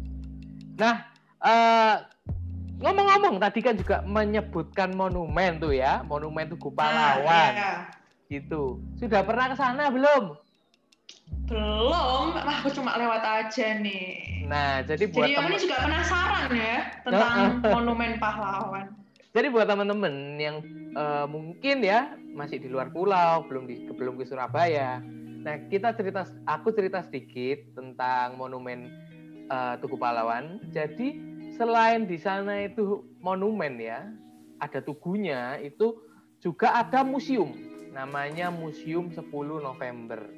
Nah, 0.79 1.03
eh, 1.43 1.95
ngomong-ngomong 2.79 3.43
tadi 3.43 3.59
kan 3.59 3.75
juga 3.75 3.99
menyebutkan 4.07 4.95
monumen 4.95 5.59
tuh 5.59 5.75
ya, 5.75 5.99
monumen 6.07 6.47
Tugu 6.47 6.71
Pahlawan 6.71 7.27
Nah, 7.27 7.51
iya. 7.51 7.73
gitu. 8.31 8.79
Sudah 8.95 9.27
pernah 9.27 9.51
ke 9.51 9.55
sana 9.59 9.91
belum? 9.91 10.31
Belum, 11.45 12.33
wah 12.33 12.55
aku 12.57 12.71
cuma 12.73 12.95
lewat 12.97 13.21
aja 13.21 13.77
nih. 13.83 14.47
Nah, 14.47 14.81
jadi 14.81 15.05
buat 15.11 15.27
Jadi 15.29 15.37
temen- 15.37 15.51
ini 15.53 15.61
juga 15.61 15.77
penasaran 15.83 16.49
ya 16.55 16.77
tentang 17.05 17.37
Monumen 17.67 18.11
Pahlawan. 18.17 19.04
Jadi 19.35 19.51
buat 19.51 19.67
teman-teman 19.67 20.39
yang 20.39 20.63
eh, 20.95 21.25
mungkin 21.27 21.83
ya 21.83 22.15
masih 22.31 22.55
di 22.63 22.71
luar 22.71 22.87
pulau, 22.95 23.43
belum 23.51 23.67
di 23.67 23.83
belum 23.91 24.15
ke 24.15 24.23
Surabaya. 24.23 25.03
Nah, 25.43 25.59
kita 25.67 25.91
cerita 25.91 26.23
aku 26.47 26.71
cerita 26.71 27.03
sedikit 27.03 27.59
tentang 27.75 28.39
monumen 28.39 28.87
eh, 29.51 29.75
Tugu 29.83 29.99
Pahlawan. 29.99 30.63
Jadi 30.71 31.19
selain 31.59 32.07
di 32.07 32.15
sana 32.15 32.63
itu 32.63 33.03
monumen 33.19 33.75
ya, 33.75 34.07
ada 34.63 34.79
tugunya, 34.79 35.59
itu 35.59 35.99
juga 36.39 36.71
ada 36.71 37.03
museum. 37.03 37.51
Namanya 37.91 38.47
Museum 38.51 39.11
10 39.11 39.19
November. 39.59 40.31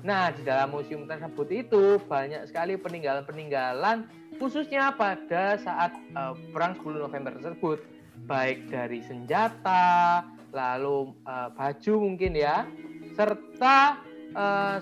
Nah, 0.00 0.32
di 0.32 0.40
dalam 0.48 0.72
museum 0.72 1.04
tersebut 1.04 1.48
itu 1.52 2.00
banyak 2.08 2.48
sekali 2.48 2.80
peninggalan-peninggalan 2.80 4.08
khususnya 4.40 4.96
pada 4.96 5.60
saat 5.60 5.92
eh, 5.92 6.34
perang 6.56 6.72
10 6.80 7.04
November 7.04 7.36
tersebut 7.36 7.99
baik 8.26 8.68
dari 8.68 9.00
senjata, 9.04 10.24
lalu 10.52 11.12
eh, 11.24 11.48
baju 11.54 11.92
mungkin 12.00 12.32
ya, 12.34 12.66
serta 13.14 14.00
eh, 14.34 14.78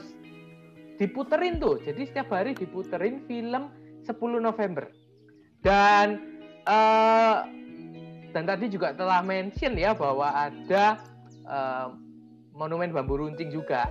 diputerin 0.99 1.63
tuh. 1.63 1.79
Jadi 1.83 2.03
setiap 2.09 2.35
hari 2.35 2.55
diputerin 2.55 3.23
film 3.27 3.71
10 4.05 4.15
November. 4.39 4.91
Dan 5.63 6.19
eh, 6.65 7.37
dan 8.29 8.45
tadi 8.45 8.69
juga 8.69 8.93
telah 8.93 9.25
mention 9.25 9.75
ya 9.75 9.97
bahwa 9.97 10.29
ada 10.31 10.99
eh, 11.49 11.89
monumen 12.53 12.91
bambu 12.91 13.23
runcing 13.23 13.49
juga. 13.49 13.87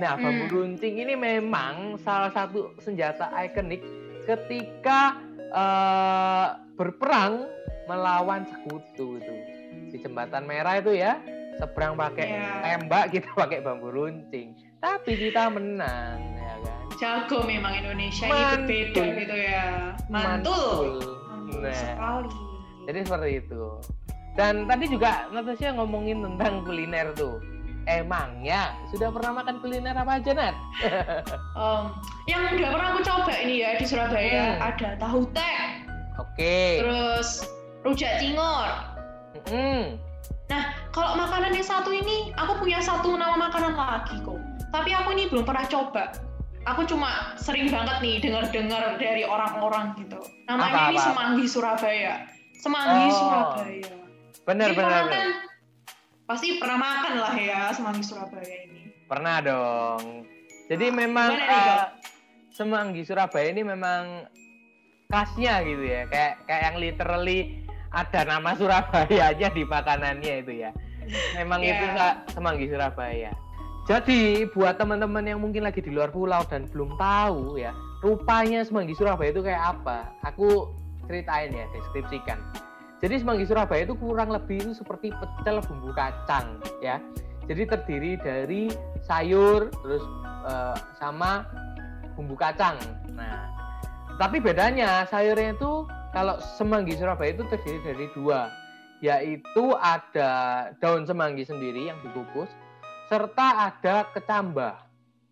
Nah, 0.00 0.16
Hmm. 0.16 0.24
bambu 0.24 0.44
runcing 0.48 0.96
ini 0.96 1.12
memang 1.16 2.00
salah 2.00 2.32
satu 2.32 2.72
senjata 2.80 3.28
ikonik 3.36 3.80
ketika 4.24 5.16
eh, 5.50 6.48
berperang 6.78 7.44
melawan 7.84 8.44
sekutu 8.44 9.16
itu 9.16 9.34
di 9.88 9.96
jembatan 9.96 10.44
merah 10.44 10.76
itu 10.76 10.92
ya 10.92 11.16
seberang 11.56 11.94
pakai 11.94 12.26
Iya. 12.30 12.50
tembak 12.62 13.04
kita 13.10 13.30
pakai 13.32 13.60
bambu 13.60 13.88
runcing 13.88 14.52
tapi 14.78 15.12
kita 15.14 15.48
menang 15.48 16.16
ya 16.34 16.54
kan 16.58 16.78
Jago 16.96 17.38
memang 17.42 17.72
Indonesia 17.74 18.24
ini 18.24 18.32
Mantul. 18.34 18.56
berbeda 18.60 19.04
gitu 19.16 19.36
ya. 19.38 19.66
Mantul. 20.06 20.86
Mantul 21.26 21.60
Nah, 21.60 21.74
sekali. 21.74 22.30
jadi 22.84 22.98
seperti 23.02 23.30
itu 23.40 23.64
dan 24.32 24.64
tadi 24.64 24.84
juga 24.86 25.26
Natasha 25.28 25.72
ngomongin 25.72 26.22
tentang 26.22 26.62
kuliner 26.62 27.10
tuh 27.12 27.42
emangnya 27.82 28.70
sudah 28.88 29.10
pernah 29.10 29.32
makan 29.36 29.58
kuliner 29.58 29.92
apa 29.92 30.16
aja 30.16 30.30
Nat? 30.30 30.56
Um, 31.52 31.92
yang 32.24 32.54
udah 32.54 32.70
pernah 32.70 32.88
aku 32.90 33.00
coba 33.02 33.32
ini 33.36 33.60
ya 33.60 33.74
di 33.74 33.84
Surabaya 33.84 34.54
Hmm. 34.54 34.68
ada 34.70 34.88
tahu 34.96 35.20
tek, 35.30 35.84
Oke. 36.16 36.80
terus 36.80 37.44
rujak 37.82 38.18
cingur. 38.18 38.68
Mm-mm. 39.46 39.96
Kalau 40.90 41.14
makanan 41.14 41.54
yang 41.54 41.62
satu 41.62 41.94
ini, 41.94 42.34
aku 42.34 42.58
punya 42.58 42.82
satu 42.82 43.14
nama 43.14 43.38
makanan 43.38 43.78
lagi 43.78 44.18
kok. 44.20 44.42
Tapi 44.74 44.90
aku 44.90 45.14
ini 45.14 45.30
belum 45.30 45.46
pernah 45.46 45.62
coba. 45.64 46.10
Aku 46.66 46.84
cuma 46.84 47.32
sering 47.38 47.70
banget 47.70 48.02
nih 48.02 48.16
dengar-dengar 48.20 48.98
dari 48.98 49.22
orang-orang 49.24 49.94
gitu. 49.96 50.18
Namanya 50.44 50.66
Apa, 50.66 50.78
ini 50.82 50.82
apa, 50.82 50.90
apa? 50.92 51.06
Semanggi 51.06 51.46
Surabaya. 51.46 52.14
Semanggi 52.58 53.06
Oh. 53.06 53.16
Surabaya. 53.16 53.94
Bener 54.42 54.68
Jadi 54.68 54.78
bener. 54.78 55.02
kan 55.06 55.26
pasti 56.26 56.48
pernah 56.58 56.78
makan 56.78 57.14
lah 57.18 57.34
ya 57.34 57.60
Semanggi 57.70 58.02
Surabaya 58.02 58.56
ini. 58.66 58.82
Pernah 59.06 59.36
dong. 59.40 60.04
Jadi 60.66 60.86
memang 60.90 61.30
gimana 61.32 61.46
nih, 61.46 61.48
Kak? 61.48 61.70
eh, 61.70 61.84
Semanggi 62.50 63.02
Surabaya 63.06 63.46
ini 63.48 63.62
memang 63.62 64.02
khasnya 65.08 65.62
gitu 65.62 65.80
ya. 65.86 66.02
Kayak 66.06 66.32
kayak 66.44 66.62
yang 66.66 66.76
literally 66.76 67.59
ada 67.90 68.20
nama 68.22 68.54
Surabayanya 68.54 69.48
di 69.50 69.62
makanannya 69.66 70.34
itu 70.46 70.52
ya. 70.62 70.70
Memang 71.34 71.60
Iya. 71.62 71.74
itu 71.74 71.86
Kak, 71.98 72.14
Semanggi 72.38 72.66
Surabaya. 72.70 73.32
Jadi 73.90 74.46
buat 74.54 74.78
teman-teman 74.78 75.26
yang 75.26 75.42
mungkin 75.42 75.66
lagi 75.66 75.82
di 75.82 75.90
luar 75.90 76.14
pulau 76.14 76.46
dan 76.46 76.70
belum 76.70 76.94
tahu 76.94 77.58
ya, 77.58 77.74
rupanya 78.06 78.62
Semanggi 78.62 78.94
Surabaya 78.94 79.34
itu 79.34 79.42
kayak 79.42 79.74
apa? 79.74 80.06
Aku 80.22 80.70
ceritain 81.10 81.50
ya, 81.50 81.66
deskripsikan. 81.74 82.38
Jadi 83.02 83.14
Semanggi 83.18 83.48
Surabaya 83.48 83.82
itu 83.82 83.98
kurang 83.98 84.30
lebih 84.30 84.62
itu 84.62 84.72
seperti 84.76 85.10
pecel 85.10 85.58
bumbu 85.66 85.90
kacang 85.96 86.62
ya. 86.78 87.02
Jadi 87.50 87.66
terdiri 87.66 88.12
dari 88.22 88.70
sayur 89.02 89.66
terus 89.82 90.04
eh, 90.46 90.76
sama 91.02 91.42
bumbu 92.14 92.38
kacang. 92.38 92.78
Nah, 93.16 93.50
tapi 94.22 94.38
bedanya 94.38 95.02
sayurnya 95.10 95.58
itu 95.58 95.88
kalau 96.10 96.42
semanggi 96.58 96.98
Surabaya 96.98 97.30
itu 97.30 97.46
terdiri 97.46 97.80
dari 97.86 98.06
dua, 98.14 98.50
yaitu 98.98 99.64
ada 99.78 100.30
daun 100.82 101.06
semanggi 101.06 101.46
sendiri 101.46 101.90
yang 101.90 101.98
dikukus, 102.02 102.50
serta 103.06 103.70
ada 103.70 104.10
kecambah, 104.10 104.74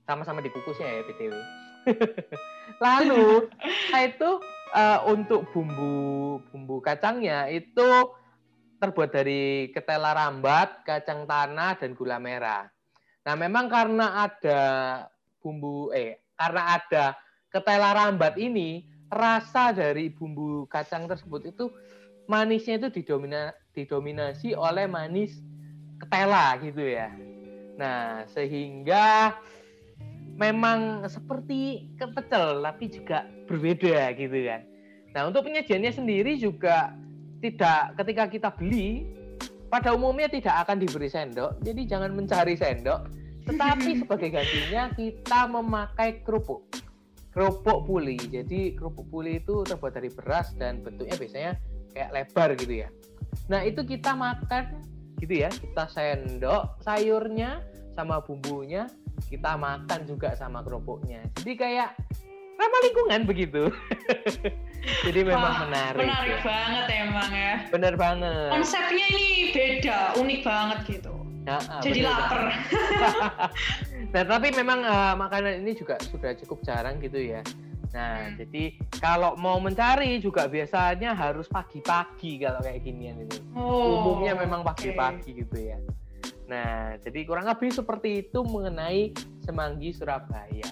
sama-sama 0.07 0.39
dikukusnya 0.39 0.87
ya 0.87 1.03
btw. 1.07 1.35
Lalu 2.85 3.49
nah 3.91 4.01
itu 4.07 4.31
eh, 4.75 5.01
untuk 5.11 5.51
bumbu 5.51 6.39
bumbu 6.53 6.79
kacangnya 6.79 7.51
itu 7.51 8.15
terbuat 8.79 9.11
dari 9.11 9.75
ketela 9.75 10.15
rambat, 10.15 10.87
kacang 10.87 11.27
tanah, 11.27 11.75
dan 11.83 11.99
gula 11.99 12.23
merah. 12.23 12.71
Nah, 13.27 13.35
memang 13.35 13.67
karena 13.67 14.31
ada 14.31 14.61
bumbu 15.43 15.91
eh 15.91 16.23
karena 16.39 16.79
ada 16.79 17.19
ketela 17.51 17.91
rambat 17.91 18.39
ini, 18.39 18.87
rasa 19.09 19.73
dari 19.73 20.13
bumbu 20.13 20.69
kacang 20.69 21.09
tersebut 21.09 21.49
itu 21.49 21.73
manisnya 22.29 22.77
itu 22.77 22.89
didomina, 23.01 23.57
didominasi 23.73 24.53
oleh 24.53 24.85
manis 24.85 25.41
ketela 25.99 26.61
gitu 26.61 26.85
ya. 26.85 27.09
Nah, 27.81 28.29
sehingga 28.31 29.39
memang 30.39 31.03
seperti 31.11 31.91
kepecel 31.99 32.63
tapi 32.63 32.85
juga 32.93 33.27
berbeda 33.51 34.15
gitu 34.15 34.39
kan. 34.47 34.63
Nah, 35.17 35.23
untuk 35.27 35.49
penyajiannya 35.49 35.93
sendiri 35.93 36.39
juga 36.39 36.95
tidak 37.41 37.97
ketika 37.99 38.25
kita 38.29 38.49
beli 38.55 39.09
pada 39.69 39.93
umumnya 39.93 40.29
tidak 40.29 40.65
akan 40.65 40.81
diberi 40.81 41.09
sendok, 41.09 41.61
jadi 41.65 41.83
jangan 41.85 42.13
mencari 42.13 42.55
sendok. 42.57 43.09
Tetapi 43.49 43.91
sebagai 44.05 44.29
gantinya 44.33 44.83
kita 44.93 45.41
memakai 45.49 46.21
kerupuk, 46.23 46.65
kerupuk 47.33 47.85
puli. 47.89 48.17
Jadi 48.19 48.75
kerupuk 48.75 49.07
puli 49.09 49.41
itu 49.41 49.65
terbuat 49.65 49.95
dari 49.95 50.11
beras 50.13 50.53
dan 50.57 50.81
bentuknya 50.81 51.17
biasanya 51.17 51.53
kayak 51.93 52.11
lebar 52.15 52.49
gitu 52.57 52.75
ya. 52.87 52.89
Nah 53.49 53.61
itu 53.65 53.85
kita 53.85 54.13
makan 54.17 54.85
gitu 55.19 55.35
ya, 55.47 55.51
kita 55.51 55.85
sendok 55.91 56.79
sayurnya 56.83 57.65
sama 57.99 58.23
bumbunya, 58.23 58.87
kita 59.27 59.59
makan 59.59 60.07
juga 60.07 60.39
sama 60.39 60.63
kerupuknya. 60.63 61.27
Jadi 61.43 61.53
kayak 61.59 61.91
ramah 62.59 62.81
lingkungan 62.83 63.21
begitu. 63.27 63.63
Jadi 65.07 65.21
memang 65.27 65.43
Wah, 65.43 65.59
menarik. 65.67 66.07
Menarik 66.07 66.39
ya. 66.39 66.47
banget 66.47 66.87
emang 67.03 67.31
ya. 67.31 67.55
Bener 67.71 67.95
banget. 67.99 68.51
Konsepnya 68.55 69.07
ini 69.11 69.29
beda, 69.51 69.99
unik 70.19 70.41
banget 70.47 70.79
gitu. 70.87 71.18
Nah, 71.49 71.81
Jadi 71.81 72.01
bener, 72.05 72.13
lapar. 72.13 72.41
Nah, 74.09 74.25
tapi 74.25 74.49
memang 74.53 74.81
eh, 74.85 75.15
makanan 75.17 75.65
ini 75.65 75.73
juga 75.73 75.97
sudah 76.01 76.33
cukup 76.37 76.65
jarang 76.65 76.97
gitu 77.01 77.17
ya. 77.21 77.41
Nah, 77.89 78.29
Hmm. 78.29 78.37
jadi 78.37 78.77
kalau 79.01 79.33
mau 79.37 79.57
mencari 79.57 80.21
juga 80.21 80.45
biasanya 80.45 81.17
harus 81.17 81.49
pagi-pagi 81.49 82.37
kalau 82.41 82.61
kayak 82.61 82.85
ginian 82.85 83.25
itu. 83.25 83.41
Oh, 83.57 84.01
Umumnya 84.05 84.37
memang 84.37 84.61
pagi-pagi 84.61 85.41
gitu 85.41 85.57
ya. 85.57 85.81
Nah, 86.49 86.97
jadi 87.01 87.25
kurang 87.25 87.49
lebih 87.49 87.73
seperti 87.73 88.29
itu 88.29 88.45
mengenai 88.45 89.13
Semanggi 89.41 89.93
Surabaya. 89.93 90.69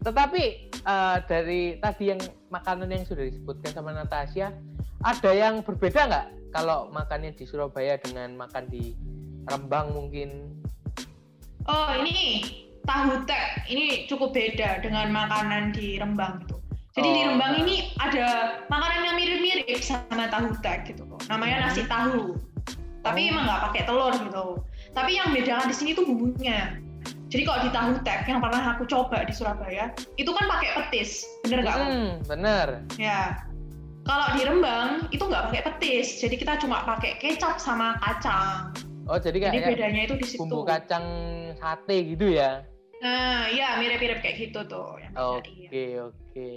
Tetapi 0.00 0.44
eh, 0.76 1.16
dari 1.24 1.76
tadi 1.76 2.04
yang 2.12 2.20
makanan 2.48 2.88
yang 2.88 3.04
sudah 3.04 3.24
disebutkan 3.24 3.72
sama 3.72 3.92
Natasha, 3.92 4.52
ada 5.00 5.30
yang 5.32 5.60
berbeda 5.60 6.04
nggak 6.04 6.26
kalau 6.52 6.88
makannya 6.88 7.32
di 7.32 7.44
Surabaya 7.44 7.96
dengan 7.96 8.36
makan 8.36 8.68
di 8.68 8.92
Rembang 9.48 9.90
mungkin? 9.94 10.30
Oh 11.66 11.90
ini 11.94 12.42
tahu 12.82 13.22
tek 13.26 13.66
ini 13.70 14.06
cukup 14.10 14.34
beda 14.34 14.82
dengan 14.82 15.10
makanan 15.14 15.74
di 15.74 15.98
Rembang 15.98 16.42
gitu. 16.46 16.58
Jadi 16.92 17.08
di 17.08 17.20
Oh, 17.24 17.26
Rembang 17.32 17.52
nah. 17.56 17.60
ini 17.64 17.76
ada 17.96 18.26
makanan 18.68 19.00
yang 19.08 19.16
mirip-mirip 19.16 19.80
sama 19.80 20.28
tahu 20.28 20.52
tek 20.60 20.84
gitu. 20.90 21.06
Namanya 21.30 21.70
nasi 21.70 21.86
tahu. 21.88 22.36
Tapi 23.02 23.20
Oh. 23.26 23.30
emang 23.34 23.44
nggak 23.48 23.62
pakai 23.70 23.82
telur 23.88 24.14
gitu. 24.14 24.46
Tapi 24.92 25.10
yang 25.16 25.32
bedakan 25.32 25.66
di 25.72 25.74
sini 25.74 25.90
tuh 25.96 26.04
bumbunya. 26.04 26.76
Jadi 27.32 27.42
kalau 27.48 27.60
di 27.64 27.70
tahu 27.72 27.90
tek 28.04 28.28
yang 28.28 28.44
pernah 28.44 28.76
aku 28.76 28.84
coba 28.84 29.24
di 29.24 29.32
Surabaya, 29.32 29.88
itu 30.20 30.28
kan 30.36 30.44
pakai 30.44 30.68
petis, 30.76 31.24
bener 31.48 31.64
nggak? 31.64 31.76
Hmm, 31.80 32.10
bener. 32.28 32.66
Ya. 33.00 33.40
Kalau 34.04 34.36
di 34.36 34.42
Rembang 34.44 35.08
itu 35.14 35.24
nggak 35.24 35.48
pakai 35.48 35.62
petis, 35.64 36.20
jadi 36.20 36.34
kita 36.36 36.60
cuma 36.60 36.84
pakai 36.84 37.16
kecap 37.22 37.56
sama 37.56 37.96
kacang. 38.04 38.74
Oh, 39.12 39.20
jadi 39.20 39.44
Jadi 39.44 39.60
kayak 39.60 39.68
bedanya 39.76 40.00
itu 40.08 40.14
di 40.16 40.24
situ. 40.24 40.40
bumbu 40.40 40.64
kacang 40.64 41.04
sate 41.60 42.16
gitu 42.16 42.32
ya? 42.32 42.64
Nah, 43.04 43.44
ya 43.52 43.76
mirip-mirip 43.76 44.24
kayak 44.24 44.36
gitu 44.40 44.64
tuh. 44.64 44.96
Oke, 45.20 46.00
oke. 46.00 46.52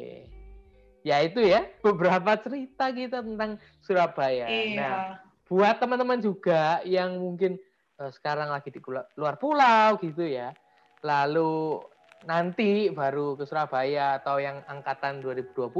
Ya 1.03 1.19
itu 1.19 1.43
ya, 1.43 1.67
beberapa 1.83 2.39
cerita 2.39 2.95
kita 2.95 3.27
tentang 3.27 3.59
Surabaya. 3.83 4.47
Iya. 4.47 4.79
Nah, 4.79 4.95
buat 5.51 5.83
teman-teman 5.83 6.23
juga 6.23 6.79
yang 6.87 7.19
mungkin 7.19 7.59
eh, 7.99 8.11
sekarang 8.15 8.47
lagi 8.47 8.71
di 8.71 8.79
luar 9.19 9.35
pulau 9.35 9.99
gitu 9.99 10.23
ya, 10.23 10.55
lalu 11.03 11.83
nanti 12.23 12.87
baru 12.87 13.35
ke 13.35 13.43
Surabaya 13.43 14.15
atau 14.23 14.39
yang 14.39 14.63
angkatan 14.71 15.19
2020 15.19 15.75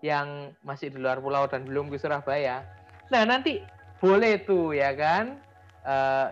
yang 0.00 0.56
masih 0.64 0.88
di 0.88 0.96
luar 0.96 1.20
pulau 1.20 1.44
dan 1.52 1.68
belum 1.68 1.92
ke 1.92 2.00
Surabaya. 2.00 2.64
Nah, 3.12 3.28
nanti 3.28 3.60
boleh 4.00 4.40
tuh 4.42 4.72
ya 4.72 4.96
kan 4.96 5.51
eh, 5.86 6.26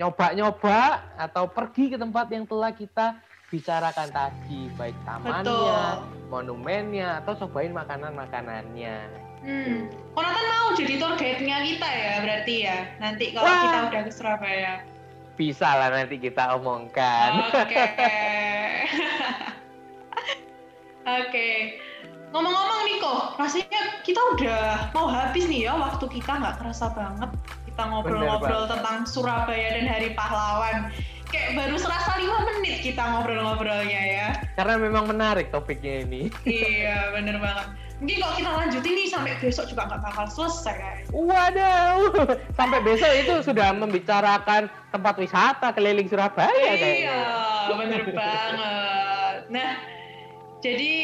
nyoba-nyoba 0.00 1.04
atau 1.20 1.44
pergi 1.50 1.92
ke 1.92 1.96
tempat 2.00 2.26
yang 2.32 2.48
telah 2.48 2.72
kita 2.72 3.20
bicarakan 3.52 4.08
tadi, 4.08 4.72
baik 4.80 4.96
tamannya, 5.04 5.44
Betul. 5.44 5.84
monumennya, 6.32 7.20
atau 7.20 7.36
cobain 7.44 7.68
makanan-makanannya. 7.76 8.96
Hmm. 9.42 9.90
Konatan 10.16 10.44
mau 10.48 10.72
jadi 10.72 10.94
tour 10.96 11.18
guide-nya 11.18 11.60
kita 11.66 11.88
ya 11.90 12.14
berarti 12.24 12.54
ya. 12.64 12.78
Nanti 13.02 13.24
kalau 13.36 13.50
Wah. 13.50 13.60
kita 13.60 13.78
udah 13.90 14.00
ke 14.06 14.12
Surabaya. 14.14 14.74
Bisa 15.36 15.68
lah 15.68 15.90
nanti 15.92 16.16
kita 16.16 16.56
omongkan. 16.56 17.52
Oke. 17.52 17.76
Oke. 21.20 21.48
Ngomong-ngomong 22.32 22.80
nih 22.88 22.96
kok, 23.02 23.20
rasanya 23.36 23.82
kita 24.00 24.20
udah 24.32 24.88
mau 24.96 25.10
habis 25.10 25.44
nih 25.50 25.68
ya 25.68 25.76
waktu 25.76 26.08
kita 26.08 26.32
nggak 26.40 26.56
kerasa 26.62 26.88
banget. 26.96 27.28
Kita 27.82 27.90
ngobrol-ngobrol 27.98 28.70
tentang 28.70 29.02
Surabaya 29.10 29.74
dan 29.74 29.90
Hari 29.90 30.14
Pahlawan. 30.14 30.94
Kayak 31.34 31.50
baru 31.58 31.74
serasa 31.82 32.14
lima 32.14 32.46
menit 32.46 32.78
kita 32.78 33.02
ngobrol-ngobrolnya 33.02 34.02
ya. 34.06 34.28
Karena 34.54 34.78
memang 34.78 35.10
menarik 35.10 35.50
topiknya 35.50 36.06
ini. 36.06 36.30
iya, 36.46 37.10
bener 37.10 37.42
banget. 37.42 37.74
Mungkin 37.98 38.22
kalau 38.22 38.34
kita 38.38 38.50
lanjutin 38.54 38.94
nih 38.94 39.08
sampai 39.10 39.34
besok 39.42 39.66
juga 39.66 39.90
nggak 39.90 39.98
bakal 39.98 40.26
selesai. 40.30 41.10
Waduh, 41.10 42.14
sampai 42.62 42.78
besok 42.86 43.10
itu 43.18 43.34
sudah 43.50 43.74
membicarakan 43.74 44.70
tempat 44.94 45.14
wisata 45.18 45.74
keliling 45.74 46.06
Surabaya 46.06 46.54
Iya, 46.54 46.78
kayaknya. 46.78 47.18
bener 47.82 48.02
banget. 48.14 49.36
Nah, 49.50 49.70
jadi 50.62 50.94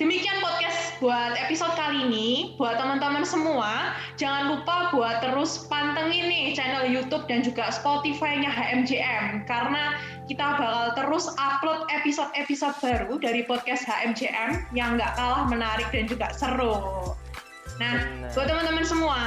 demikian 0.00 0.40
podcast 0.40 0.96
buat 1.04 1.36
episode 1.36 1.76
kali 1.76 2.08
ini. 2.08 2.56
Buat 2.56 2.80
teman-teman 2.80 3.20
semua, 3.20 3.92
jangan 4.16 4.56
lupa 4.56 4.88
buat 4.96 5.20
terus 5.20 5.68
pantengin 5.68 6.24
nih 6.24 6.56
channel 6.56 6.88
YouTube 6.88 7.28
dan 7.28 7.44
juga 7.44 7.68
Spotify-nya 7.68 8.48
HMJM 8.48 9.44
karena 9.44 10.00
kita 10.24 10.56
bakal 10.56 10.96
terus 10.96 11.28
upload 11.36 11.84
episode-episode 11.92 12.72
baru 12.80 13.20
dari 13.20 13.44
podcast 13.44 13.84
HMJM 13.84 14.72
yang 14.72 14.96
nggak 14.96 15.12
kalah 15.20 15.44
menarik 15.44 15.92
dan 15.92 16.08
juga 16.08 16.32
seru. 16.32 17.12
Nah, 17.80 17.96
Benar. 17.96 18.28
buat 18.36 18.44
teman-teman 18.44 18.84
semua, 18.84 19.22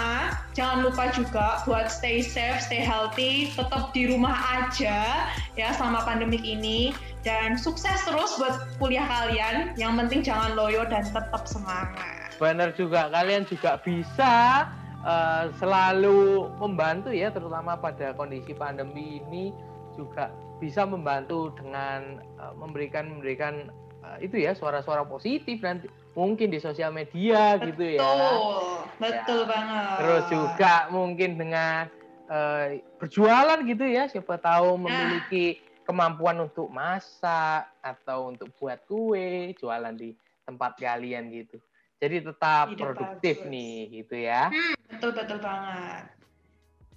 jangan 0.53 0.85
lupa 0.85 1.09
juga 1.09 1.65
buat 1.65 1.89
stay 1.89 2.21
safe, 2.21 2.61
stay 2.61 2.85
healthy, 2.85 3.49
tetap 3.57 3.89
di 3.97 4.05
rumah 4.05 4.37
aja 4.61 5.25
ya 5.57 5.73
selama 5.73 6.05
pandemik 6.05 6.45
ini 6.45 6.93
dan 7.25 7.57
sukses 7.57 7.97
terus 8.05 8.37
buat 8.37 8.69
kuliah 8.77 9.09
kalian. 9.09 9.73
Yang 9.73 9.93
penting 10.05 10.19
jangan 10.21 10.53
loyo 10.53 10.85
dan 10.85 11.01
tetap 11.01 11.49
semangat. 11.49 12.29
Benar 12.37 12.77
juga, 12.77 13.09
kalian 13.09 13.49
juga 13.49 13.81
bisa 13.81 14.69
eh, 15.01 15.49
selalu 15.57 16.53
membantu 16.61 17.09
ya, 17.09 17.33
terutama 17.33 17.73
pada 17.73 18.13
kondisi 18.13 18.53
pandemi 18.53 19.17
ini 19.17 19.49
juga 19.97 20.29
bisa 20.61 20.85
membantu 20.85 21.49
dengan 21.57 22.21
eh, 22.21 22.53
memberikan 22.53 23.17
memberikan 23.17 23.73
itu 24.19 24.35
ya 24.39 24.51
suara-suara 24.55 25.07
positif 25.07 25.59
nanti 25.63 25.87
mungkin 26.13 26.51
di 26.53 26.59
sosial 26.61 26.93
media 26.93 27.57
gitu 27.59 27.83
ya. 27.83 28.01
Betul, 28.01 28.63
betul 28.99 29.41
banget. 29.49 29.97
Terus 29.99 30.23
juga 30.29 30.73
mungkin 30.93 31.29
dengan 31.39 31.89
eh, 32.29 32.83
berjualan 32.99 33.59
gitu 33.65 33.85
ya, 33.87 34.07
siapa 34.07 34.39
tahu 34.39 34.77
memiliki 34.79 35.59
kemampuan 35.83 36.39
untuk 36.39 36.71
masak 36.71 37.67
atau 37.83 38.31
untuk 38.31 38.47
buat 38.59 38.79
kue, 38.87 39.51
jualan 39.59 39.95
di 39.95 40.15
tempat 40.47 40.79
kalian 40.79 41.31
gitu. 41.31 41.59
Jadi 41.99 42.19
tetap 42.19 42.75
Ide 42.75 42.79
produktif 42.79 43.35
bagus. 43.43 43.51
nih 43.51 43.75
gitu 44.03 44.15
ya. 44.27 44.51
Betul 44.91 45.11
betul 45.15 45.39
banget. 45.39 46.11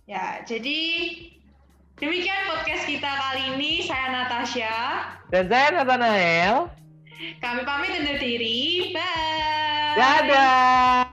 Ya, 0.07 0.43
jadi 0.47 0.79
demikian 1.99 2.41
podcast 2.51 2.85
kita 2.87 3.11
kali 3.11 3.43
ini. 3.59 3.83
Saya 3.87 4.07
Natasha. 4.11 4.75
Dan 5.31 5.51
saya 5.51 5.67
Nathanael. 5.75 6.71
Kami 7.41 7.61
pamit 7.65 7.97
undur 7.97 8.17
diri. 8.21 8.93
Bye. 8.93 9.97
Dadah. 9.97 11.06